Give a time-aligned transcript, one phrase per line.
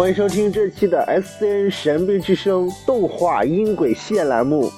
[0.00, 4.72] 欢迎收听这期的 SCN 神兵之声动画音轨线栏目。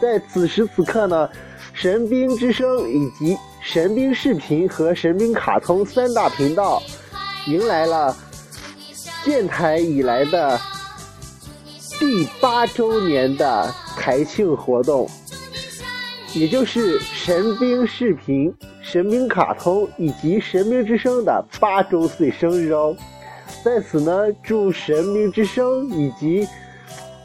[0.00, 1.28] 在此时此刻呢，
[1.72, 6.80] 神兵之声以及神兵视频和神兵卡通三大频道
[7.48, 8.16] 迎来了
[9.24, 10.56] 建台以来的
[11.98, 15.10] 第八周年的台庆活动，
[16.34, 22.96] 也就是神兵视频、神兵卡通以及神兵之声的八周岁生日哦。
[23.68, 26.48] 在此呢，祝神兵之声以及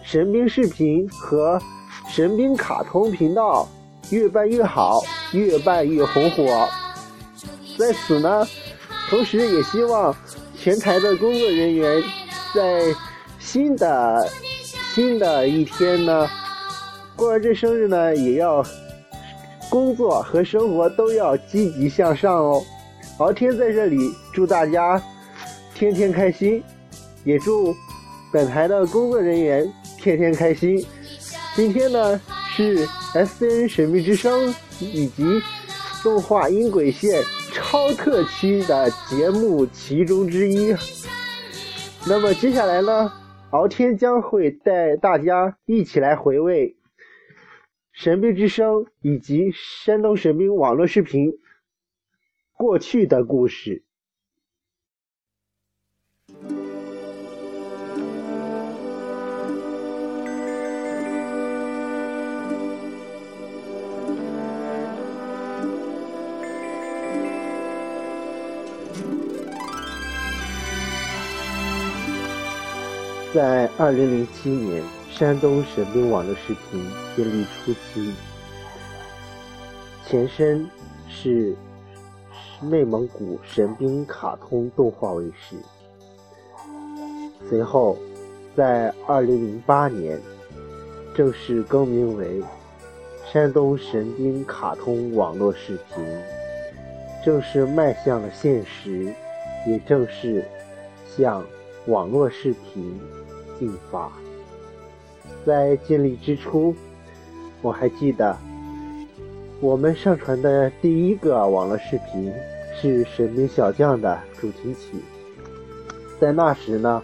[0.03, 1.57] 神兵视频和
[2.09, 3.66] 神兵卡通频道
[4.09, 6.67] 越办越好，越办越红火。
[7.80, 8.45] 在此呢，
[9.09, 10.13] 同时也希望
[10.59, 12.03] 前台的工作人员
[12.53, 12.94] 在
[13.39, 14.30] 新的
[14.94, 16.30] 新的一天呢，
[17.16, 18.61] 过完这生日呢，也要
[19.69, 22.61] 工作和生活都要积极向上哦。
[23.19, 25.02] 敖天在这里祝大家。
[25.84, 26.64] 天天开心，
[27.26, 27.76] 也祝
[28.31, 30.81] 本台的工作人员天天开心。
[31.58, 32.17] 今天呢
[32.56, 35.25] 是 S N 神秘之声以及
[36.02, 40.73] 动画音轨线超特期的节目其中之一。
[42.08, 43.12] 那么接下来呢，
[43.50, 46.78] 敖天将会带大家一起来回味
[47.92, 51.34] 神秘之声以及山东神兵网络视频
[52.53, 53.84] 过去的故事。
[73.33, 76.85] 在二零零七年，山东神兵网络视频
[77.16, 78.13] 建立初期，
[80.05, 80.69] 前身
[81.09, 81.55] 是
[82.61, 85.55] 内蒙古神兵卡通动画卫视。
[87.49, 87.97] 随后，
[88.55, 90.21] 在二零零八年
[91.15, 92.39] 正式更名为
[93.31, 96.05] 山东神兵卡通网络视频，
[97.25, 99.11] 正式迈向了现实，
[99.67, 100.45] 也正是
[101.17, 101.44] 向
[101.88, 103.01] 网络视频。
[103.63, 104.12] 进发。
[105.46, 106.75] 在建立之初，
[107.62, 108.38] 我还记得
[109.62, 112.34] 我们上传的第一个网络视频
[112.75, 114.97] 是《神兵小将》的主题曲。
[116.19, 117.01] 在那时呢，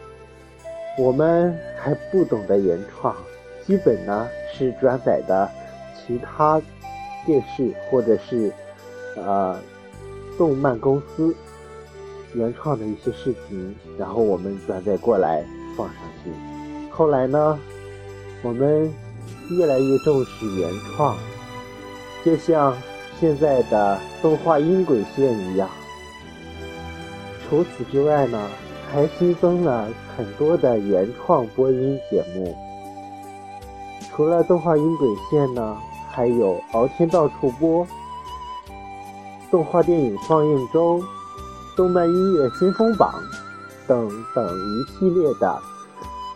[0.98, 3.16] 我们还不懂得原创，
[3.66, 5.50] 基本呢是转载的
[5.96, 6.62] 其他
[7.26, 8.52] 电视或者是
[9.16, 9.60] 呃
[10.38, 11.36] 动漫公司
[12.34, 15.44] 原创的一些视频，然后我们转载过来
[15.76, 16.49] 放上去。
[17.00, 17.58] 后来呢，
[18.44, 18.94] 我们
[19.52, 21.16] 越来越重视原创，
[22.26, 22.76] 就像
[23.18, 25.70] 现在的动画音轨线一样。
[27.48, 28.50] 除此之外呢，
[28.92, 32.54] 还新增了很多的原创播音节目。
[34.12, 35.78] 除了动画音轨线呢，
[36.12, 37.88] 还有敖天到处播、
[39.50, 41.02] 动画电影放映周、
[41.78, 43.24] 动漫音乐先锋榜
[43.88, 45.62] 等等一系列的。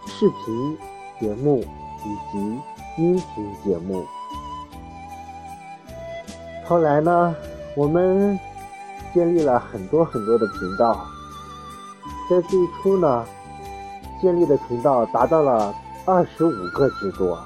[0.05, 0.77] 视频
[1.19, 1.63] 节目
[2.05, 2.37] 以及
[3.01, 4.05] 音频节目。
[6.65, 7.35] 后来呢，
[7.75, 8.39] 我们
[9.13, 11.05] 建立了很多很多的频道。
[12.29, 13.25] 在最初呢，
[14.21, 15.75] 建立的频道达到了
[16.05, 17.37] 二十五个之多，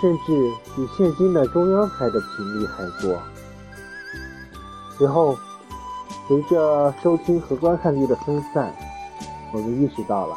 [0.00, 3.18] 甚至比现今的中央台的频率还多。
[4.96, 5.36] 随后，
[6.28, 8.72] 随着收听和观看率的分散，
[9.52, 10.36] 我们意识到了。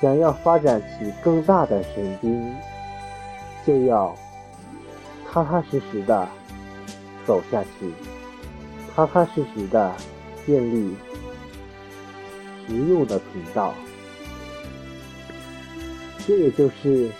[0.00, 2.54] 想要发展起更大的神经，
[3.66, 4.14] 就要
[5.30, 6.28] 踏踏实实的
[7.26, 7.92] 走下去，
[8.94, 9.92] 踏踏实实的
[10.46, 10.94] 建立
[12.66, 13.74] 实用的频道。
[16.26, 17.10] 这也就是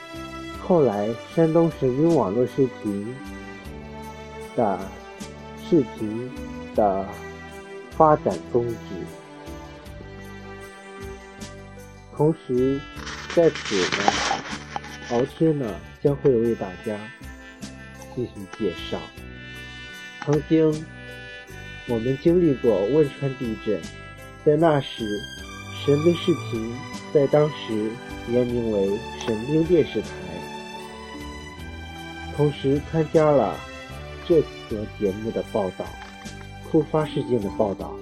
[0.66, 3.14] 后来山东神经网络视频
[4.54, 4.78] 的
[5.68, 6.30] 视频
[6.74, 7.04] 的
[7.90, 8.76] 发展宗旨。
[12.18, 12.80] 同时，
[13.32, 14.12] 在此呢，
[15.12, 15.72] 敖天呢
[16.02, 16.98] 将会为大家
[18.12, 18.98] 进行介绍。
[20.24, 20.84] 曾经，
[21.86, 23.80] 我们经历过汶川地震，
[24.44, 25.04] 在那时，
[25.86, 26.76] 神兵视频
[27.14, 27.88] 在当时
[28.28, 30.08] 原名为神兵电视台，
[32.36, 33.54] 同时参加了
[34.26, 35.86] 这则节目的报道，
[36.68, 37.96] 突发事件的报道。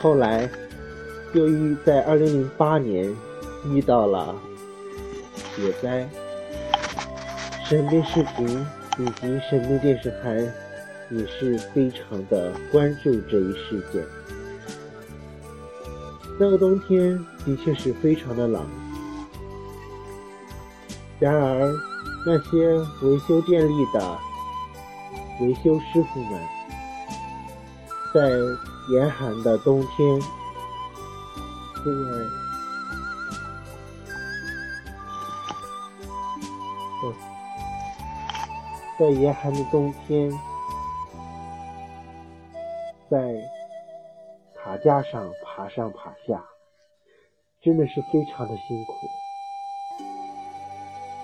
[0.00, 0.48] 后来。
[1.34, 3.14] 由于在2008年
[3.66, 4.34] 遇到了
[5.54, 6.08] 雪灾，
[7.66, 8.66] 神秘视频
[8.98, 10.36] 以及神秘电视台
[11.10, 14.02] 也是非常的关注这一事件。
[16.40, 18.64] 那个冬天的确是非常的冷，
[21.18, 21.74] 然而
[22.24, 24.18] 那些维修电力的
[25.42, 26.40] 维修师傅们，
[28.14, 28.30] 在
[28.94, 30.20] 严寒的冬天，
[31.84, 32.28] 这个
[38.98, 40.28] 在严寒的冬天，
[43.08, 43.32] 在
[44.56, 46.44] 塔架上爬上爬下，
[47.62, 48.92] 真的是非常的辛苦。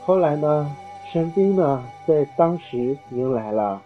[0.04, 0.76] 后来呢，
[1.12, 3.82] 神兵呢，在当时迎来了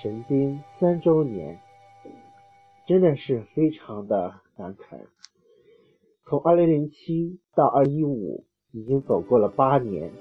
[0.00, 1.60] 神兵三周年，
[2.86, 4.98] 真的是非常的感慨。
[6.30, 10.12] 从2007到2015，已经走过了八年。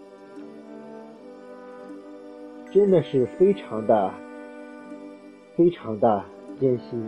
[2.72, 4.12] 真的是非常的、
[5.56, 6.26] 非常的
[6.60, 7.08] 艰辛。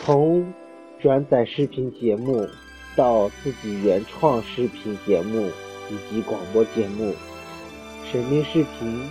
[0.00, 0.52] 从
[0.98, 2.48] 转载视频节目
[2.96, 5.48] 到自己原创视频节目
[5.88, 7.14] 以及广播节目，
[8.10, 9.04] 神兵视频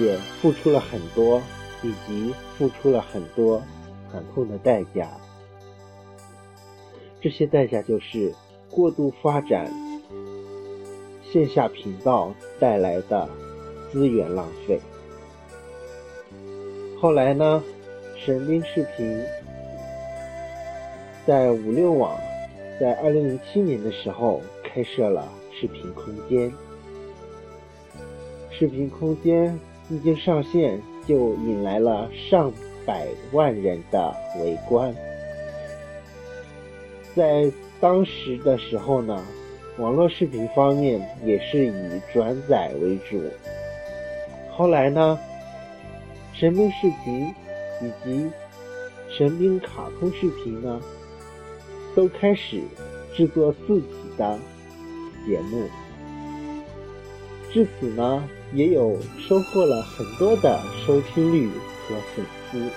[0.00, 1.42] 也付出了很多，
[1.82, 3.60] 以及付出了很多
[4.12, 5.10] 惨痛的代价。
[7.20, 8.32] 这些代价就是
[8.70, 9.70] 过度发展。
[11.30, 13.28] 线下频道带来的
[13.92, 14.80] 资源浪费。
[17.00, 17.62] 后来呢，
[18.16, 19.22] 神兵视频
[21.26, 22.18] 在五六网
[22.80, 26.50] 在二零零七年的时候开设了视频空间。
[28.50, 29.58] 视频空间
[29.90, 32.50] 一经上线，就引来了上
[32.86, 34.94] 百万人的围观。
[37.14, 37.50] 在
[37.80, 39.22] 当时的时候呢。
[39.78, 43.22] 网络视频方面也是以转载为主。
[44.50, 45.16] 后来呢，
[46.34, 47.32] 神兵视频
[47.80, 48.28] 以及
[49.08, 50.80] 神兵卡通视频呢，
[51.94, 52.60] 都开始
[53.14, 54.36] 制作自己的
[55.24, 55.68] 节目。
[57.52, 61.48] 至此呢，也有收获了很多的收听率
[61.86, 62.68] 和粉丝。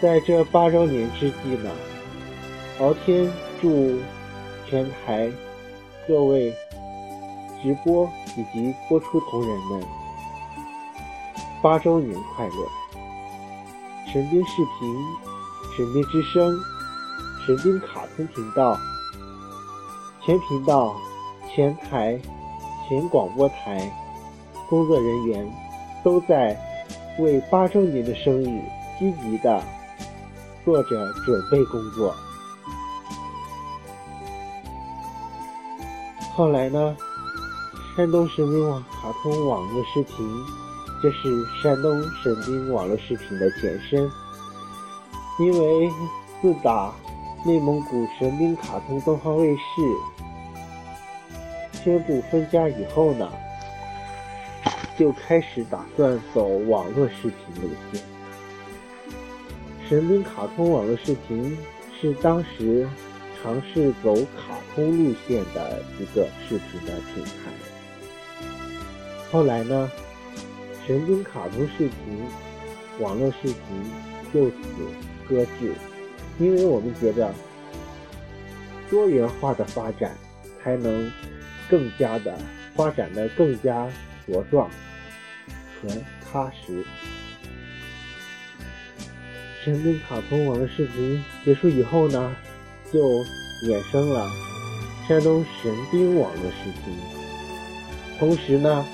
[0.00, 1.70] 在这八周年之际呢，
[2.80, 3.30] 敖天
[3.60, 3.98] 祝。
[4.68, 5.28] 全台
[6.06, 6.54] 各位
[7.60, 9.82] 直播以及播出同仁们，
[11.60, 12.52] 八周年快乐！
[14.12, 14.96] 神兵视频、
[15.76, 16.56] 神兵之声、
[17.44, 18.78] 神兵卡通频道、
[20.24, 20.94] 全频道、
[21.52, 22.16] 全台、
[22.88, 23.92] 全广播台
[24.68, 25.52] 工作人员
[26.04, 26.56] 都在
[27.18, 28.62] 为八周年的生日
[29.00, 29.60] 积极的
[30.64, 32.14] 做着准备工作。
[36.34, 36.96] 后来呢？
[37.96, 40.46] 山东神兵网卡通网络视频，
[41.02, 44.08] 这是山东神兵网络视频的前身。
[45.38, 45.90] 因为
[46.40, 46.94] 自打
[47.44, 49.60] 内蒙古神兵卡通东方卫视
[51.82, 53.28] 宣布分家以后呢，
[54.96, 58.19] 就开始打算走网络视频路线。
[59.90, 61.58] 神兵卡通网络视频
[62.00, 62.88] 是当时
[63.42, 64.56] 尝试走卡。
[64.72, 67.50] 通路线的一个视频的平台。
[69.32, 69.90] 后来呢，
[70.86, 72.22] 神兵卡通视频、
[73.00, 73.56] 网络视频
[74.32, 74.56] 就此
[75.28, 75.74] 搁置，
[76.38, 77.34] 因为我们觉得
[78.88, 80.16] 多元化的发展
[80.62, 81.10] 才能
[81.68, 82.38] 更加的
[82.76, 83.88] 发展的更加
[84.28, 84.70] 茁壮、
[85.80, 85.90] 全
[86.24, 86.84] 踏实。
[89.62, 92.34] 神兵卡通网络视频结束以后呢，
[92.90, 92.98] 就
[93.66, 94.26] 衍生了。
[95.06, 96.94] 山东神兵网络视频，
[98.18, 98.86] 同时呢，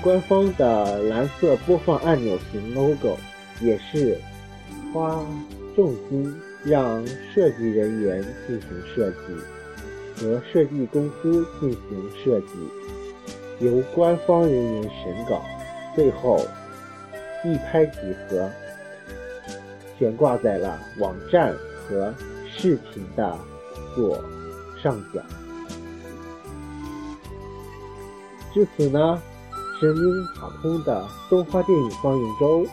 [0.00, 3.18] 官方的蓝色播放按钮型 logo
[3.60, 4.18] 也是
[4.92, 5.22] 花
[5.76, 6.34] 重金
[6.64, 15.44] 让设计人员进行设计，和设计公司进行设计，由官方人员审稿，
[15.96, 16.40] 最后
[17.44, 17.98] 一拍即
[18.30, 18.48] 合，
[19.98, 21.54] 悬挂在了网站
[21.88, 22.12] 和
[22.50, 23.36] 视频的
[23.94, 24.18] 左。
[24.82, 25.22] 上角。
[28.52, 29.18] 至此呢，
[29.80, 32.66] 神鹰卡通的动画电影放映周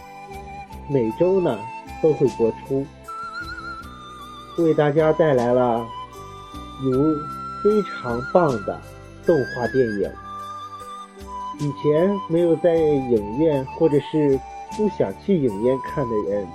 [0.89, 1.57] 每周呢
[2.03, 2.85] 都会播出，
[4.57, 5.87] 为大家带来了
[6.83, 7.01] 有
[7.63, 8.77] 非常棒的
[9.25, 10.11] 动画电影。
[11.59, 14.37] 以前没有在影院或者是
[14.75, 16.45] 不想去影院看的人，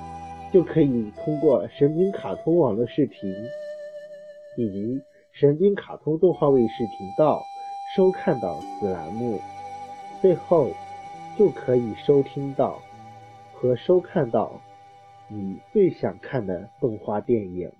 [0.52, 3.30] 就可以通过神经卡通网络视频
[4.56, 7.42] 以及神经卡通动画卫视频道
[7.94, 9.38] 收看到此栏目，
[10.22, 10.70] 最后
[11.36, 12.80] 就可以收听到
[13.52, 14.60] 和收看到
[15.28, 17.70] 你最想看的动画电影。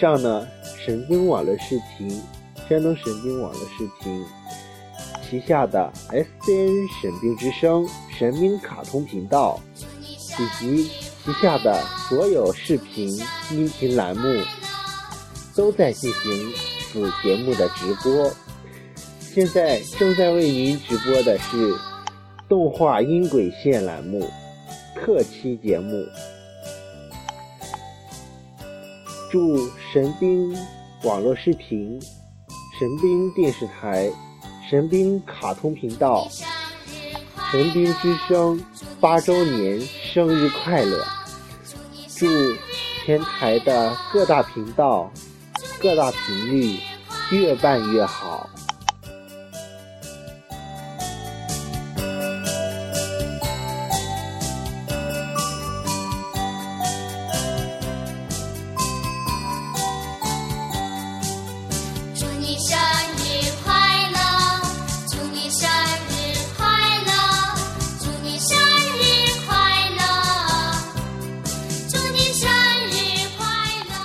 [0.00, 0.48] 上呢，
[0.82, 2.08] 神兵网络视频，
[2.66, 4.24] 山东神兵网络视频
[5.22, 7.86] 旗下的 SCN 神兵之声
[8.18, 9.60] 神兵卡通频道，
[10.38, 10.90] 以及
[11.22, 13.10] 旗下的所有视频
[13.50, 14.42] 音频栏目，
[15.54, 16.50] 都在进行
[16.90, 18.32] 此节目的直播。
[19.20, 21.76] 现在正在为您直播的是
[22.48, 24.26] 动画音轨线栏目
[24.96, 26.06] 特期节目。
[29.30, 30.52] 祝神兵
[31.04, 32.00] 网络视频、
[32.76, 34.10] 神兵电视台、
[34.68, 36.26] 神兵卡通频道、
[37.52, 38.60] 神兵之声
[38.98, 41.04] 八周年生日快乐！
[42.08, 42.26] 祝
[43.06, 45.08] 前台的各大频道、
[45.78, 46.80] 各大频率
[47.30, 48.50] 越办越好！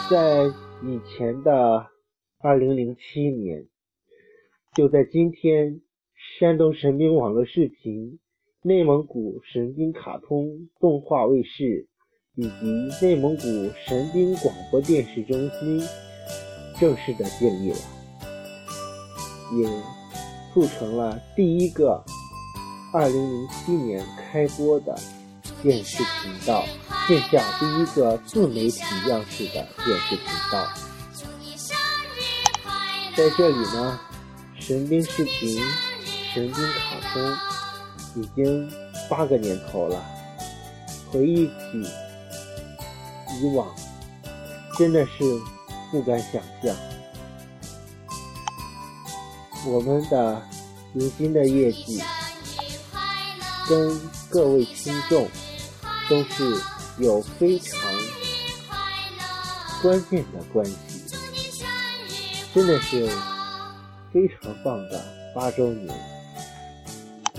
[0.07, 0.45] 在
[0.83, 1.87] 以前的
[2.39, 3.65] 二零零七年，
[4.75, 5.81] 就在今天，
[6.37, 8.19] 山东神兵网络视频、
[8.61, 11.87] 内蒙古神兵卡通动画卫视
[12.35, 13.43] 以及内蒙古
[13.87, 15.81] 神兵广播电视中心
[16.79, 17.77] 正式的建立了，
[19.57, 19.67] 也
[20.53, 22.03] 促成了第一个
[22.93, 24.95] 二零零七年开播的
[25.65, 26.63] 电视频道。
[27.07, 30.67] 线下第一个自媒体样式的电视频道，
[33.17, 33.99] 在这里呢，
[34.59, 35.59] 神兵视频、
[36.31, 37.37] 神兵卡通
[38.21, 38.71] 已经
[39.09, 39.99] 八个年头了。
[41.11, 41.89] 回忆起
[43.41, 43.67] 以往，
[44.77, 45.41] 真的是
[45.91, 46.75] 不敢想象，
[49.65, 50.43] 我们的
[50.93, 52.03] 如今的业绩
[53.67, 55.27] 跟各位听众
[56.09, 56.61] 都是。
[56.97, 57.77] 有非常
[59.81, 61.03] 关键的关系，
[62.53, 63.05] 真的是
[64.13, 65.03] 非常棒的
[65.35, 65.93] 八周年。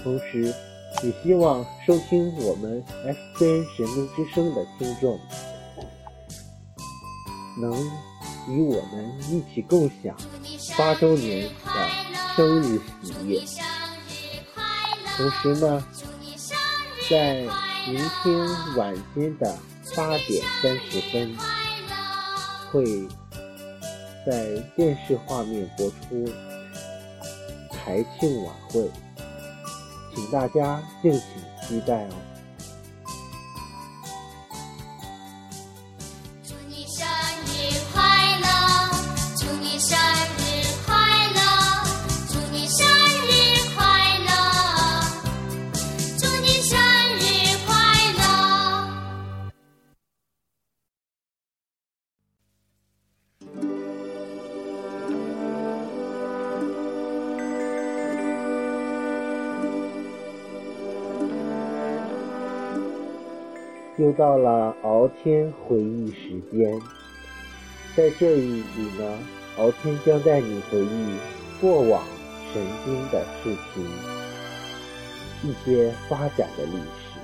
[0.05, 0.55] 同时，
[1.03, 5.19] 也希望收听我们 SCN 神兵之声的听众，
[7.59, 7.73] 能
[8.51, 10.15] 与我们一起共享
[10.77, 11.89] 八周年的
[12.37, 13.41] 生日喜悦。
[15.17, 15.83] 同时呢，
[17.09, 17.49] 在
[17.88, 18.37] 明天
[18.76, 19.57] 晚间的
[19.95, 21.37] 八点三十分，
[22.73, 23.07] 会
[24.26, 26.28] 在电视画面播出
[27.71, 28.90] 台庆晚会，
[30.12, 31.23] 请大家敬请
[31.62, 32.11] 期待哦。
[64.07, 66.81] 又到了敖天回忆时间，
[67.97, 68.63] 在这里
[68.97, 69.19] 呢，
[69.59, 71.17] 敖天将带你回忆
[71.61, 72.05] 过往
[72.55, 73.85] 神经的事情，
[75.43, 77.19] 一些发展的历史。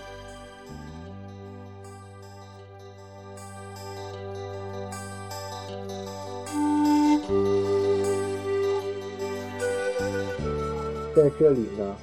[11.15, 11.97] 在这里呢，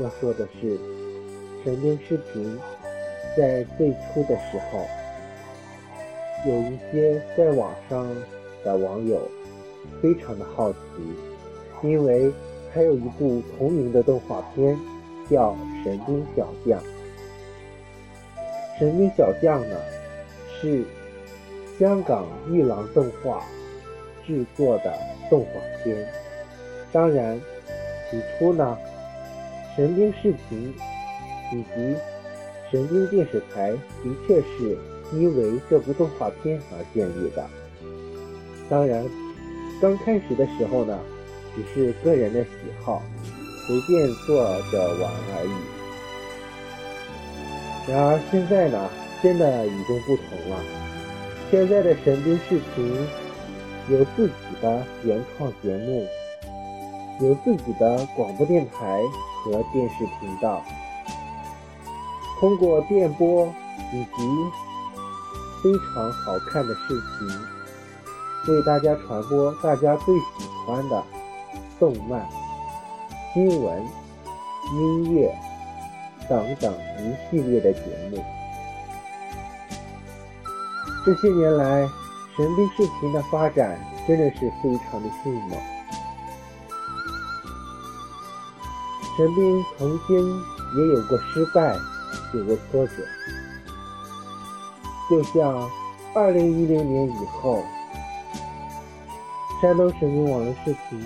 [0.00, 0.76] 要说的是
[1.62, 2.58] 神经视频。
[3.36, 4.80] 在最初的时候，
[6.46, 8.08] 有一些在网上
[8.64, 9.20] 的网友
[10.00, 10.78] 非常的好奇，
[11.82, 12.32] 因为
[12.72, 14.76] 还有一部同名的动画片
[15.30, 15.52] 叫
[15.84, 16.80] 《神兵小将》，
[18.78, 19.76] 《神兵小将》呢，
[20.60, 20.84] 是
[21.78, 23.44] 香港玉郎动画
[24.26, 24.92] 制作的
[25.28, 25.96] 动画片。
[26.92, 27.38] 当然，
[28.10, 28.78] 起初呢，
[29.74, 30.72] 神兵视频
[31.52, 31.96] 以及
[32.70, 34.76] 神经电视台的确是
[35.12, 37.46] 因为这部动画片而建立的。
[38.68, 39.04] 当然，
[39.80, 40.98] 刚开始的时候呢，
[41.54, 42.50] 只是个人的喜
[42.82, 43.02] 好，
[43.66, 45.54] 随便做着玩而已。
[47.88, 48.90] 然而现在呢，
[49.22, 50.58] 真的与众不同了。
[51.48, 53.06] 现在的神经视频
[53.88, 56.04] 有自己的原创节目，
[57.20, 59.00] 有自己的广播电台
[59.44, 60.64] 和电视频道，
[62.38, 63.46] 通过电波
[63.92, 64.50] 以及
[65.62, 71.02] 非常好看的视频，为大家传播大家最喜欢的
[71.78, 72.26] 动漫、
[73.32, 73.82] 新闻、
[74.74, 75.34] 音乐。
[76.28, 78.24] 等等一系列的节目，
[81.04, 81.88] 这些年来，
[82.36, 83.78] 神兵视频的发展
[84.08, 85.56] 真的是非常的迅猛。
[89.16, 90.36] 神兵曾经
[90.76, 91.76] 也有过失败，
[92.34, 92.92] 有个挫折，
[95.08, 95.70] 就像
[96.14, 97.62] 二零一零年以后，
[99.62, 100.98] 山东神兵网络视频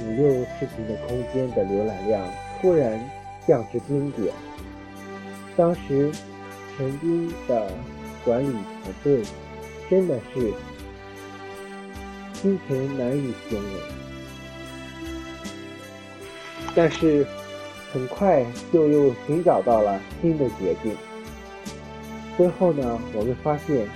[0.00, 0.28] 五六
[0.58, 2.26] 视频的空间的浏览量
[2.60, 2.98] 突然
[3.46, 4.34] 降至冰点。
[5.56, 6.10] 当时，
[6.76, 7.70] 陈斌的
[8.24, 9.22] 管理团队
[9.88, 10.52] 真的是
[12.34, 13.80] 心情难以形容。
[16.74, 17.24] 但是，
[17.94, 20.94] 很快就又寻找到了新的捷径。
[22.36, 23.88] 最后呢，我们发现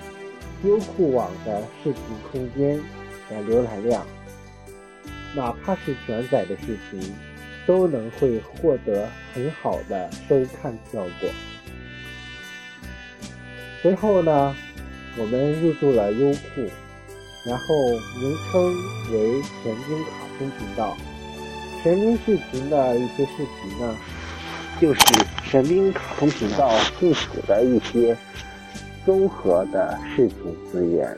[0.62, 2.80] 优酷网的视频空间
[3.28, 4.06] 的浏览量，
[5.34, 7.12] 哪怕是转载的视频。
[7.66, 11.28] 都能会获得很好的收看效果。
[13.82, 14.56] 随后呢，
[15.18, 16.62] 我们入驻了优酷，
[17.46, 17.64] 然后
[18.18, 18.74] 名称
[19.12, 20.96] 为神经卡通频道。
[21.82, 23.94] 神经视频的一些视频呢，
[24.80, 25.00] 就是
[25.44, 28.16] 神经卡通频道附属的一些
[29.04, 31.16] 综合的视频资源。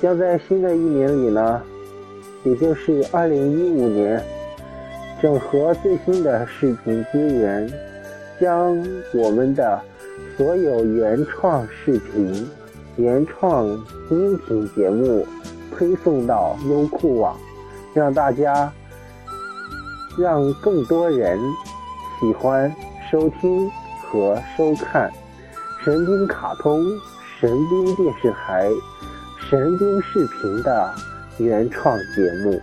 [0.00, 1.62] 将在新的一年里呢。
[2.46, 4.22] 也就是二零一五年，
[5.22, 7.66] 整合最新的视频资源，
[8.38, 8.76] 将
[9.14, 9.80] 我们的
[10.36, 12.46] 所有原创视频、
[12.98, 13.66] 原创
[14.10, 15.26] 音频节目
[15.76, 17.36] 推送到优酷网，
[17.92, 18.72] 让大家
[20.18, 21.38] 让更多人
[22.20, 22.74] 喜欢
[23.10, 23.70] 收听
[24.02, 25.10] 和收看
[25.84, 26.82] 神兵卡通、
[27.38, 28.68] 神兵电视台、
[29.50, 30.94] 神兵视频的。
[31.38, 32.60] 原创节目，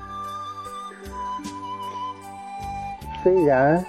[3.21, 3.85] 虽然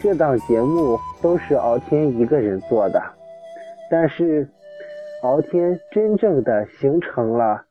[0.00, 3.02] 这档节目都是敖天一个人做的，
[3.90, 4.48] 但是
[5.22, 7.65] 敖天真正的形成了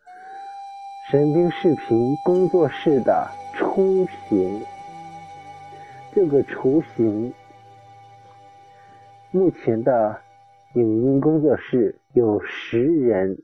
[1.11, 4.61] 神兵视频工作室的雏形。
[6.15, 7.31] 这个雏形，
[9.29, 10.19] 目前的
[10.73, 13.37] 影音工作室有十人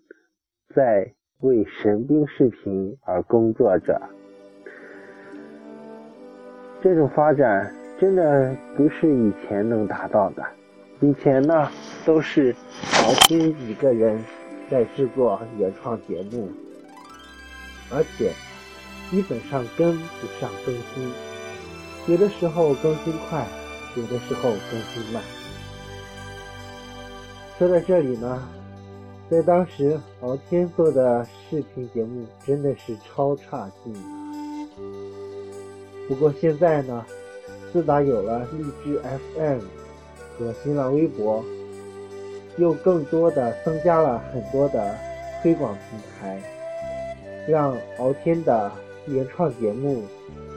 [0.74, 1.12] 在。
[1.42, 4.00] 为神兵视频而工作着，
[6.84, 10.46] 这种发展真的不是以前能达到的。
[11.00, 11.68] 以前呢，
[12.06, 12.56] 都是
[13.04, 14.24] 敖天一个人
[14.70, 16.48] 在制作原创节目，
[17.94, 18.32] 而且
[19.10, 21.12] 基本上跟不上更新，
[22.08, 23.46] 有的时候更新快，
[23.96, 25.22] 有的时候更新慢。
[27.58, 28.48] 说到这里呢。
[29.30, 33.96] 在当时，敖天做的视频节目真的是超差劲。
[36.06, 37.06] 不过现在呢，
[37.72, 39.62] 自打有了荔枝 FM
[40.38, 41.42] 和新浪微博，
[42.58, 44.98] 又更多的增加了很多的
[45.42, 46.42] 推广平台，
[47.52, 48.72] 让敖天的
[49.08, 50.06] 原创节目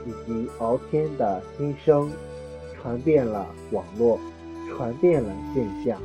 [0.05, 2.09] 以及敖天的心声
[2.73, 4.17] 传遍了网络，
[4.69, 5.97] 传遍了线下，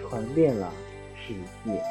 [0.00, 0.72] 传遍了
[1.16, 1.82] 世界。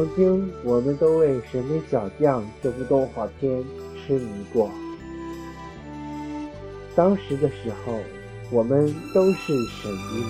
[0.00, 3.62] 曾经，我们都为《神兵小将》这部动画片
[3.94, 4.70] 痴迷过。
[6.96, 7.98] 当时的时候，
[8.50, 10.24] 我们都是神经迷，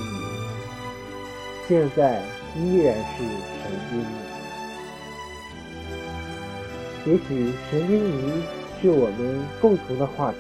[1.69, 2.21] 现在
[2.57, 3.23] 依然是
[3.63, 4.07] 神经迷。
[7.07, 8.43] 也许，神经迷
[8.83, 10.37] 是我们共同的话题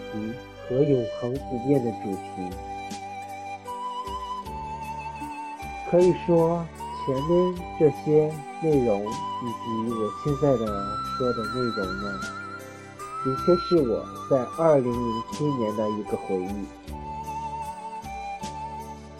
[0.68, 2.50] 和永恒不变的主题。
[5.88, 6.66] 可以说，
[7.10, 10.64] 前面这些内容以及我现在的
[11.18, 12.20] 说的内容呢，
[13.24, 16.64] 的确是我在二零零七年的一个回忆。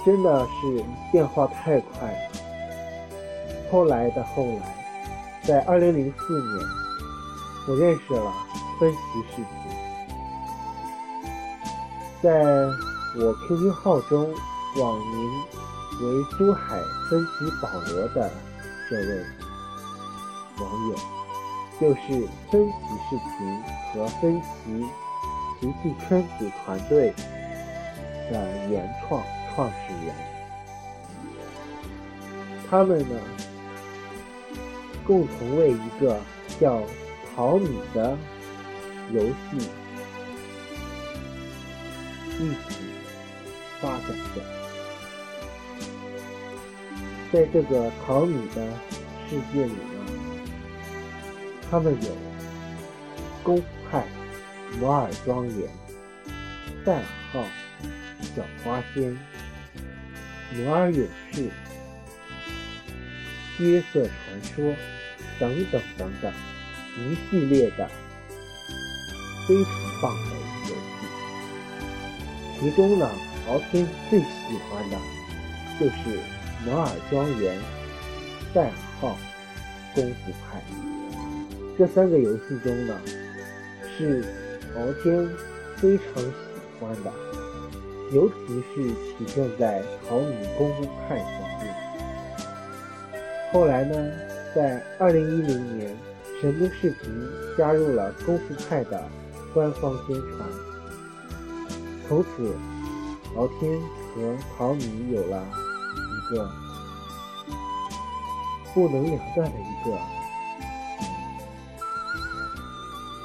[0.06, 2.16] 真的是变化太快。
[3.72, 6.66] 后来的后来，在二零零四年，
[7.66, 8.32] 我认识了
[8.78, 8.98] 分析
[9.34, 9.44] 视频，
[12.22, 12.30] 在
[13.18, 14.32] 我 QQ 号中
[14.76, 15.42] 网名。
[16.02, 18.30] 为珠海分析保罗的
[18.88, 19.24] 这位
[20.58, 20.96] 网友，
[21.78, 22.74] 就是分析
[23.08, 24.82] 视频和分析
[25.60, 27.12] 奇迹圈子团队
[28.30, 29.22] 的原创
[29.54, 29.74] 创始
[30.06, 30.14] 人。
[32.70, 33.20] 他们呢，
[35.06, 36.18] 共同为一个
[36.58, 36.80] 叫
[37.36, 38.16] “淘米”的
[39.12, 39.68] 游戏
[42.38, 42.84] 一起
[43.82, 44.59] 发展着。
[47.32, 48.66] 在这个淘米的
[49.28, 49.78] 世界里呢，
[51.70, 52.08] 他们有
[53.44, 54.04] 公派、
[54.80, 55.68] 摩尔庄园、
[56.84, 57.00] 代
[57.32, 57.44] 号
[58.34, 59.16] 小花仙、
[60.56, 61.48] 摩尔勇士、
[63.60, 64.74] 约瑟传说
[65.38, 66.32] 等等等等
[66.98, 67.88] 一系列的
[69.46, 70.30] 非常棒的
[70.68, 71.04] 游戏。
[72.58, 73.08] 其中呢，
[73.46, 74.26] 敖天最喜
[74.68, 74.98] 欢的
[75.78, 76.39] 就是。
[76.64, 77.58] 摩尔庄园、
[78.52, 78.70] 代
[79.00, 79.16] 号、
[79.94, 80.62] 功夫派
[81.78, 82.94] 这三个游戏中呢，
[83.96, 84.22] 是
[84.76, 85.26] 敖天
[85.76, 86.30] 非常喜
[86.78, 87.10] 欢的，
[88.12, 91.74] 尤其是体现在淘米功夫派方面。
[93.52, 93.96] 后来呢，
[94.54, 95.96] 在二零一零年，
[96.42, 99.02] 神兵视频加入了功夫派的
[99.54, 100.46] 官方宣传，
[102.06, 102.54] 从此
[103.34, 103.80] 敖天
[104.14, 105.69] 和淘米有了。
[106.30, 106.50] 个
[108.72, 109.98] 不能两断的一个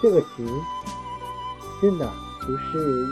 [0.02, 0.46] 这个情，
[1.82, 3.08] 真的不是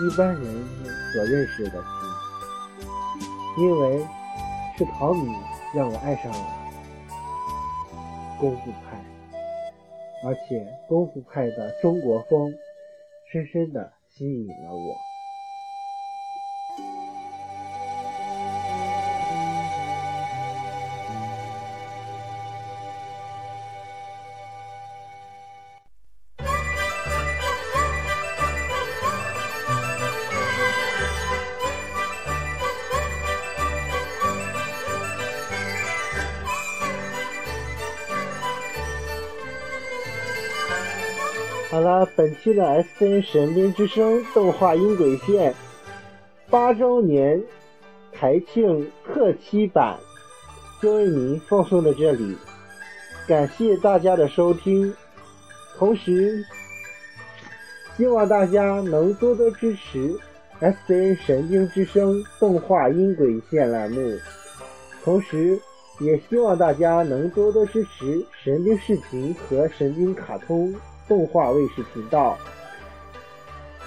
[0.00, 0.66] 一般人
[1.12, 4.06] 所认识的情，因为
[4.76, 5.32] 是陶米
[5.74, 6.38] 让我爱上了
[8.40, 9.04] 功夫派，
[10.24, 12.52] 而且功夫派的中国风
[13.30, 15.07] 深深的吸引了我。
[41.70, 45.54] 好了，本期的 S N 神兵之声动画音轨线
[46.48, 47.42] 八周年
[48.10, 49.98] 台庆特期版
[50.80, 52.34] 就为您放送到这里，
[53.26, 54.94] 感谢大家的收听，
[55.76, 56.42] 同时
[57.98, 60.18] 希望大家能多多支持
[60.60, 64.16] S N 神兵之声动画音轨线栏目，
[65.04, 65.60] 同时
[66.00, 70.74] 也希望大家能多多支持神兵视频和神兵卡通。
[71.08, 72.36] 动画卫视频道，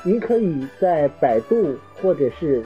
[0.04, 2.66] 您可以在百度或者是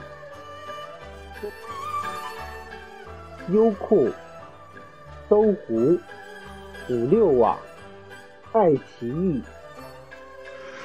[3.50, 4.10] 优酷、
[5.30, 6.00] 搜狐、
[6.90, 7.60] 五六网、
[8.54, 9.44] 爱奇艺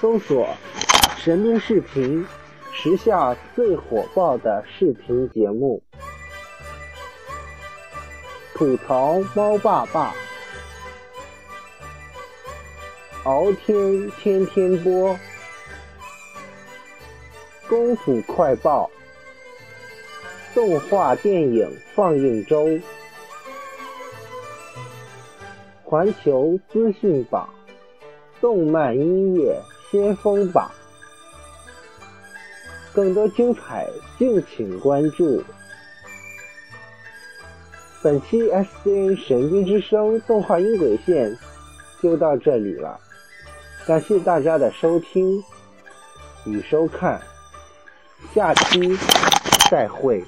[0.00, 0.48] 搜索
[1.16, 2.26] “神兵视频”，
[2.72, 5.82] 时下最火爆的视频节目，
[8.54, 10.12] 吐槽猫爸爸。
[13.24, 15.14] 敖天天天播，
[17.68, 18.90] 功夫快报，
[20.54, 22.66] 动画电影放映周，
[25.84, 27.46] 环球资讯榜，
[28.40, 29.54] 动漫音乐
[29.90, 30.70] 先锋榜，
[32.94, 33.86] 更多精彩
[34.18, 35.44] 敬请关注。
[38.02, 41.36] 本期 S C N 神兵之声动画音轨线
[42.00, 42.98] 就到这里了。
[43.86, 45.42] 感谢大家的收听
[46.44, 47.20] 与收看，
[48.34, 48.96] 下期
[49.70, 50.24] 再会。